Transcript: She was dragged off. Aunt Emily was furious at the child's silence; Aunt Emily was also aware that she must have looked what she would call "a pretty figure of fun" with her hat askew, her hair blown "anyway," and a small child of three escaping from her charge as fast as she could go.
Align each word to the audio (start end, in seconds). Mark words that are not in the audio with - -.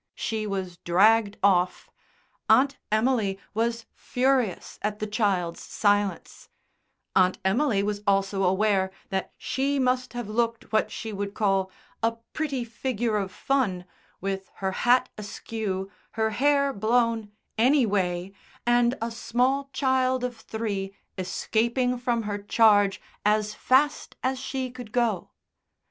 She 0.15 0.47
was 0.47 0.77
dragged 0.79 1.37
off. 1.43 1.91
Aunt 2.49 2.79
Emily 2.91 3.37
was 3.53 3.85
furious 3.93 4.79
at 4.81 4.97
the 4.97 5.05
child's 5.05 5.61
silence; 5.61 6.49
Aunt 7.15 7.37
Emily 7.45 7.83
was 7.83 8.01
also 8.07 8.41
aware 8.43 8.89
that 9.09 9.31
she 9.37 9.77
must 9.77 10.13
have 10.13 10.27
looked 10.27 10.73
what 10.73 10.89
she 10.89 11.13
would 11.13 11.35
call 11.35 11.69
"a 12.01 12.13
pretty 12.33 12.63
figure 12.65 13.15
of 13.17 13.31
fun" 13.31 13.85
with 14.19 14.49
her 14.55 14.71
hat 14.71 15.09
askew, 15.19 15.91
her 16.13 16.31
hair 16.31 16.73
blown 16.73 17.31
"anyway," 17.59 18.31
and 18.65 18.95
a 19.03 19.11
small 19.11 19.69
child 19.71 20.23
of 20.23 20.35
three 20.35 20.95
escaping 21.15 21.95
from 21.99 22.23
her 22.23 22.39
charge 22.39 22.99
as 23.23 23.53
fast 23.53 24.15
as 24.23 24.39
she 24.39 24.71
could 24.71 24.91
go. 24.91 25.29